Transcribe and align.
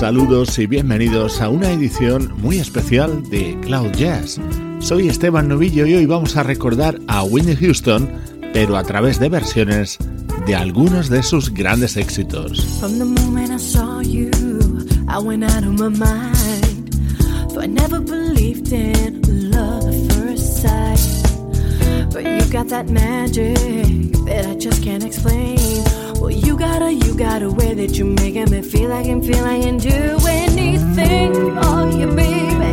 Saludos 0.00 0.58
y 0.58 0.66
bienvenidos 0.66 1.42
a 1.42 1.50
una 1.50 1.72
edición 1.72 2.32
muy 2.38 2.56
especial 2.56 3.22
de 3.28 3.54
Cloud 3.60 3.92
Jazz. 3.92 4.40
Soy 4.78 5.08
Esteban 5.08 5.48
Novillo 5.48 5.84
y 5.84 5.92
hoy 5.92 6.06
vamos 6.06 6.38
a 6.38 6.42
recordar 6.42 6.98
a 7.06 7.22
Whitney 7.22 7.54
Houston, 7.54 8.10
pero 8.54 8.78
a 8.78 8.82
través 8.82 9.20
de 9.20 9.28
versiones 9.28 9.98
de 10.46 10.54
algunos 10.54 11.10
de 11.10 11.22
sus 11.22 11.52
grandes 11.52 11.98
éxitos. 11.98 12.64
From 12.80 12.98
the 12.98 13.04
moment 13.04 13.50
I 13.50 13.58
saw 13.58 14.00
you, 14.00 14.30
I 15.06 15.18
went 15.18 15.44
out 15.44 15.64
of 15.64 15.78
my 15.78 15.90
mind. 15.90 16.94
For 17.52 17.62
I 17.62 17.66
never 17.66 18.00
believed 18.00 18.72
in 18.72 19.20
love 19.50 19.86
at 19.86 20.12
first 20.14 20.62
sight. 20.62 20.98
But 22.10 22.24
you 22.24 22.50
got 22.50 22.68
that 22.68 22.88
magic 22.88 23.54
that 24.24 24.46
I 24.46 24.54
just 24.54 24.82
can't 24.82 25.04
explain. 25.04 25.58
Well, 26.20 26.30
you 26.30 26.54
got 26.54 26.82
a, 26.82 26.92
you 26.92 27.14
got 27.14 27.42
a 27.42 27.50
way 27.50 27.72
that 27.72 27.96
you're 27.96 28.06
making 28.06 28.50
me 28.50 28.60
feel 28.60 28.90
like 28.90 29.06
and 29.06 29.24
feel 29.24 29.42
I 29.42 29.62
can 29.62 29.78
do 29.78 30.18
anything 30.28 31.32
for 31.32 31.98
you, 31.98 32.14
baby. 32.14 32.69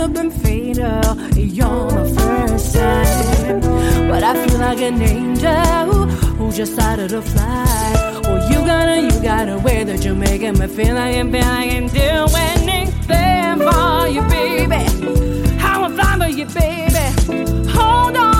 Never 0.00 0.12
been 0.14 0.30
fatal. 0.30 1.14
You're 1.36 1.90
my 1.90 2.08
first 2.12 2.74
time. 2.74 3.60
But 4.08 4.22
I 4.22 4.46
feel 4.46 4.58
like 4.58 4.80
an 4.80 5.02
angel 5.02 6.06
who 6.38 6.50
just 6.52 6.72
started 6.72 7.10
to 7.10 7.20
fly. 7.20 8.20
Well, 8.24 8.50
you 8.50 8.58
got 8.66 8.88
a, 8.88 9.02
you 9.02 9.22
got 9.22 9.48
a 9.48 9.58
way 9.58 9.84
that 9.84 10.04
you're 10.04 10.14
making 10.14 10.58
me 10.58 10.66
feel 10.68 10.94
like 10.94 11.16
I'm 11.16 11.30
feel 11.30 11.44
I 11.44 11.66
can 11.68 11.86
do 11.88 12.10
anything 12.52 13.58
for 13.66 14.08
you, 14.08 14.22
baby. 14.28 15.56
How 15.58 15.84
I'm 15.84 15.94
flying 15.94 16.20
for 16.20 16.28
you, 16.28 16.46
baby. 16.46 17.68
Hold 17.70 18.16
on 18.16 18.39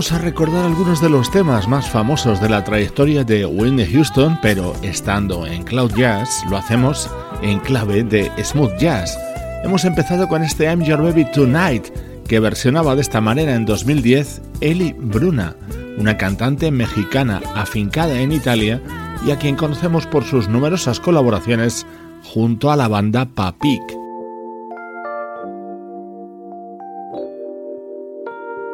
Vamos 0.00 0.12
a 0.12 0.18
recordar 0.24 0.64
algunos 0.64 1.02
de 1.02 1.10
los 1.10 1.30
temas 1.30 1.68
más 1.68 1.90
famosos 1.90 2.40
de 2.40 2.48
la 2.48 2.64
trayectoria 2.64 3.22
de 3.22 3.44
Whitney 3.44 3.84
Houston, 3.84 4.38
pero 4.40 4.72
estando 4.80 5.46
en 5.46 5.62
Cloud 5.62 5.92
Jazz 5.94 6.42
lo 6.48 6.56
hacemos 6.56 7.10
en 7.42 7.58
clave 7.58 8.02
de 8.02 8.32
smooth 8.42 8.78
jazz. 8.78 9.18
Hemos 9.62 9.84
empezado 9.84 10.26
con 10.26 10.42
este 10.42 10.64
I'm 10.64 10.82
Your 10.84 11.02
Baby 11.02 11.26
Tonight, 11.30 11.88
que 12.26 12.40
versionaba 12.40 12.94
de 12.94 13.02
esta 13.02 13.20
manera 13.20 13.54
en 13.54 13.66
2010 13.66 14.40
Eli 14.62 14.94
Bruna, 14.96 15.54
una 15.98 16.16
cantante 16.16 16.70
mexicana 16.70 17.42
afincada 17.54 18.18
en 18.18 18.32
Italia 18.32 18.80
y 19.26 19.32
a 19.32 19.36
quien 19.36 19.54
conocemos 19.54 20.06
por 20.06 20.24
sus 20.24 20.48
numerosas 20.48 20.98
colaboraciones 20.98 21.86
junto 22.24 22.72
a 22.72 22.76
la 22.76 22.88
banda 22.88 23.26
Papik. 23.26 23.99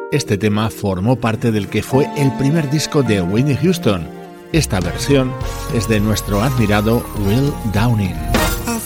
Este 0.09 0.37
tema 0.37 0.69
formó 0.69 1.17
parte 1.17 1.51
del 1.51 1.67
que 1.67 1.83
fue 1.83 2.09
el 2.15 2.31
primer 2.37 2.69
disco 2.71 3.03
de 3.03 3.21
Whitney 3.21 3.57
Houston. 3.57 4.07
Esta 4.53 4.79
versión 4.79 5.33
es 5.73 5.89
de 5.89 5.99
nuestro 5.99 6.41
admirado 6.41 7.05
Will 7.25 7.51
Downing. 7.73 8.15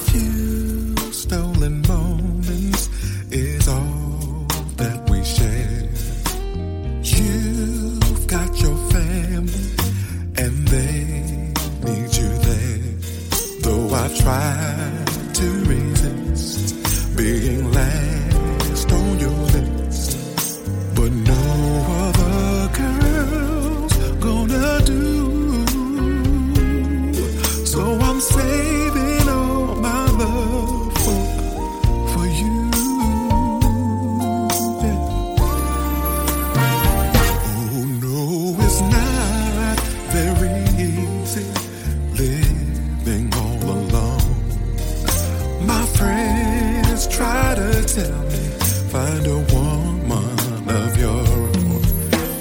Few 0.07 0.95
stolen 1.11 1.83
moments 1.87 2.89
is 3.29 3.67
find 48.91 49.25
a 49.27 49.39
woman 49.53 50.69
of 50.69 50.97
your 50.97 51.09
own. 51.09 51.81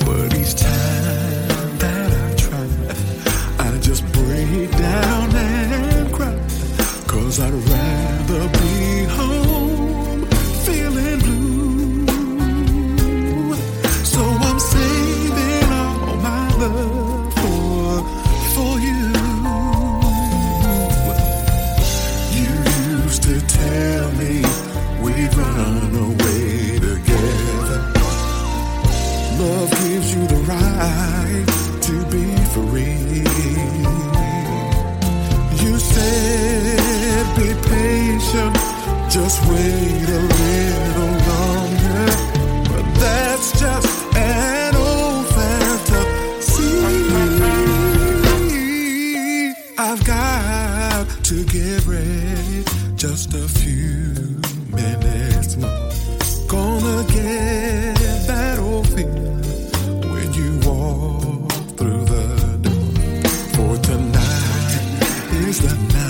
But 0.06 0.34
each 0.38 0.54
time 0.54 1.78
that 1.78 2.10
I 2.26 2.34
try, 2.34 2.66
I 3.66 3.78
just 3.78 4.04
break 4.12 4.70
down 4.72 5.34
and 5.36 5.70
I'd 7.40 7.54
rather 7.54 8.48
be 8.58 9.04
home. 9.04 9.69
Patient. 38.30 38.56
Just 39.10 39.40
wait 39.48 40.08
a 40.08 40.20
little 40.38 41.14
longer. 41.30 42.06
But 42.68 42.84
that's 43.00 43.52
just 43.58 44.16
an 44.16 44.74
old 44.76 45.26
fantasy. 45.34 46.70
I've 49.78 50.04
got 50.04 51.06
to 51.24 51.44
get 51.44 51.86
ready. 51.86 52.64
Just 52.96 53.34
a 53.34 53.48
few 53.48 54.40
minutes 54.72 55.56
more. 55.56 55.90
Gonna 56.48 57.04
get 57.08 58.26
that 58.26 58.58
old 58.58 58.86
feeling 58.88 59.42
when 60.10 60.32
you 60.34 60.58
walk 60.68 61.52
through 61.76 62.04
the 62.04 62.58
door. 62.62 63.30
For 63.54 63.76
tonight 63.82 64.82
is 65.46 65.58
the 65.60 65.74
night 65.74 66.00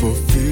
for 0.00 0.14
feeling 0.32 0.51